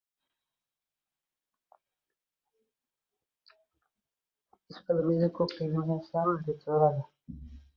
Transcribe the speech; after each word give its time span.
Ishqilib, 4.75 5.05
meni 5.11 5.31
ko‘p 5.37 5.55
qiynamaysanmi?— 5.59 6.35
deb 6.49 6.67
so‘radi. 6.67 7.07